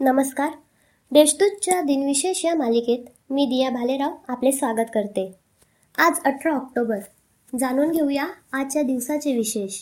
[0.00, 0.48] नमस्कार.
[1.10, 5.34] देशदूतच्या दिनविशेष या मालिकेत मी दिया भालेराव आपले स्वागत करते.
[5.98, 6.98] आज अठरा ऑक्टोबर.
[7.58, 9.74] जाणून घेऊया आजच्या दिवसाचे विशेष.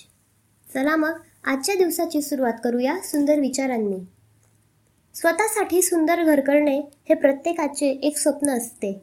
[0.74, 3.98] चला मग आजच्या दिवसाची सुरुवात करूया सुंदर विचारांनी.
[5.14, 9.02] स्वतःसाठी सुंदर घर करणे हे प्रत्येकाचे एक स्वप्न असते.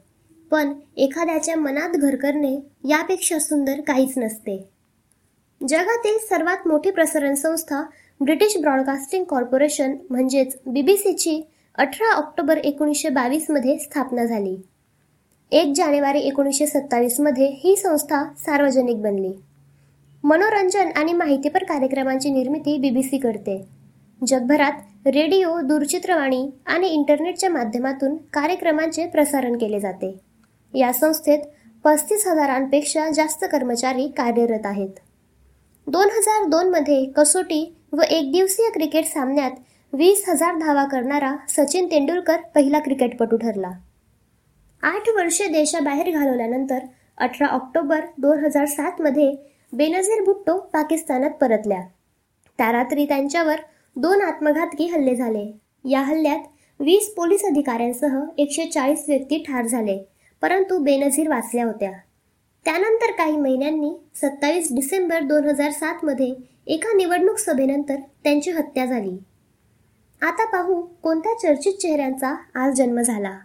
[0.51, 2.55] पण एखाद्याच्या मनात घर करणे
[2.89, 4.69] यापेक्षा सुंदर काहीच नसते.
[5.69, 7.83] जगातील सर्वात मोठी प्रसारण संस्था
[8.21, 11.41] ब्रिटिश ब्रॉडकास्टिंग कॉर्पोरेशन म्हणजेच बी बी सीची
[11.75, 14.55] अठरा ऑक्टोबर एकोणीसशे बावीसमध्ये स्थापना झाली.
[15.51, 19.31] एक जानेवारी एकोणीसशे सत्तावीसमध्ये ही संस्था सार्वजनिक बनली.
[20.23, 23.67] मनोरंजन आणि माहितीपर कार्यक्रमांची निर्मिती बी बी सी करते.
[24.27, 30.17] जगभरात रेडिओ दूरचित्रवाणी आणि इंटरनेटच्या माध्यमातून कार्यक्रमांचे प्रसारण केले जाते.
[30.73, 31.39] या संस्थेत
[31.83, 34.89] पस्तीस हजारांपेक्षा जास्त कर्मचारी कार्यरत आहेत.
[35.87, 39.51] दोन हजार दोनमध्ये कसोटी व एकदिवसीय क्रिकेट सामन्यात
[39.93, 43.71] वीस हजार धावा करणारा सचिन तेंडुलकर पहिला क्रिकेटपटू ठरला.
[44.83, 46.79] आठ वर्षे देशाबाहेर घालवल्यानंतर
[47.17, 49.31] अठरा ऑक्टोबर दोन हजार सातमध्ये
[49.73, 51.81] बेनझीर भुट्टो पाकिस्तानात परतल्या.
[52.59, 53.61] त्या रात्री त्यांच्यावर
[53.95, 55.51] दोन आत्मघातकी हल्ले झाले.
[55.85, 56.43] या हल्ल्यात
[56.79, 59.97] वीस पोलीस अधिकाऱ्यांसह एकशे चाळीस व्यक्ती ठार झाले
[60.41, 61.91] परंतु बेनझीर वाचल्या होत्या.
[62.67, 66.33] त्यानंतर काही महिन्यांनी सत्तावीस डिसेंबर दोन हजार सातमध्ये
[66.67, 69.11] एका निवडणूक सभेनंतर त्यांची हत्या झाली.
[70.21, 73.37] आता पाहू कोणत्या चर्चित चेहऱ्यांचा आज जन्म झाला.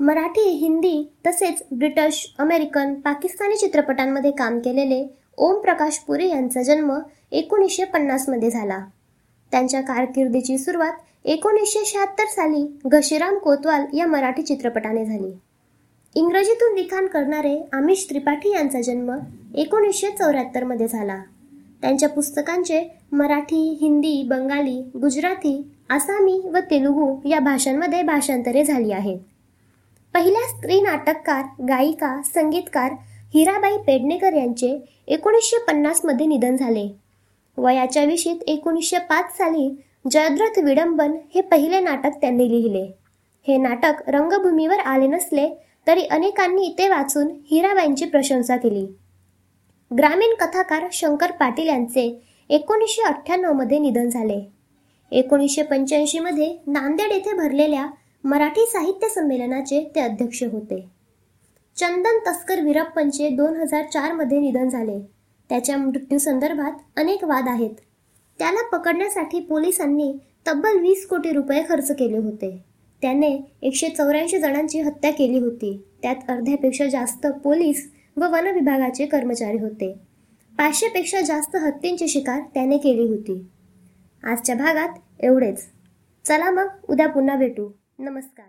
[0.00, 6.98] मराठी हिंदी तसेच ब्रिटिश अमेरिकन पाकिस्तानी चित्रपटांमध्ये काम केलेले ओम प्रकाश पुरे यांचा जन्म
[7.32, 8.84] एकोणीसशे पन्नासमध्ये झाला.
[9.50, 10.92] त्यांच्या कारकिर्दीची सुरुवात
[11.24, 15.32] एकोणीसशे शहात्तर साली घशीराम कोतवाल या मराठी चित्रपटाने झाली.
[16.16, 19.12] इंग्रजीतून लिखाण करणारे आमिष त्रिपाठी यांचा जन्म
[19.54, 21.22] एकोणीसशे चौऱ्याहत्तरमध्ये झाला.
[21.82, 29.18] त्यांच्या पुस्तकांचे मराठी हिंदी बंगाली गुजराती आसामी व तेलुगू या भाषांमध्ये भाषांतरे झाली आहेत.
[30.14, 32.92] पहिल्या स्त्री नाटककार गायिका संगीतकार
[33.34, 36.88] हिराबाई पेडणेकर यांचे एकोणीसशे पन्नासमध्ये निधन झाले.
[37.58, 42.86] वयाच्या विशीत एकोणीसशे पाच साली जयद्रथ विडंबन हे पहिले नाटक त्यांनी लिहिले.
[43.48, 45.48] हे नाटक रंगभूमीवर आले नसले
[45.86, 48.86] तरी अनेकांनी ते वाचून हिराबाईंची प्रशंसा केली.
[49.98, 54.40] ग्रामीण कथाकार शंकर पाटील यांचे एकोणीसशे अठ्ठ्याण्णवमध्ये निधन झाले.
[55.12, 57.86] एकोणीसशे पंच्याऐंशीमध्ये नांदेड येथे भरलेल्या
[58.24, 60.88] मराठी साहित्य संमेलनाचे ते अध्यक्ष होते.
[61.76, 64.98] चंदन तस्कर वीरप्पनचे दोन हजार चारमध्ये निधन झाले.
[65.48, 67.74] त्याच्या मृत्यूसंदर्भात अनेक वाद आहेत.
[68.38, 70.12] त्याला पकडण्यासाठी पोलिसांनी
[70.48, 72.73] तब्बल वीस कोटी रुपये खर्च केले होते.
[73.02, 75.84] त्याने एकशे चौऱ्याऐंशी जणांची हत्या केली होती.
[76.02, 79.92] त्यात अर्ध्यापेक्षा जास्त पोलीस व वन विभागाचे कर्मचारी होते.
[80.58, 83.46] पाचशेपेक्षा जास्त हत्तींची शिकार त्याने केली होती.
[84.24, 84.88] आजच्या भागात
[85.20, 85.66] एवढेच.
[86.24, 87.70] चला मग उद्या पुन्हा भेटू.
[87.98, 88.46] नमस्कार.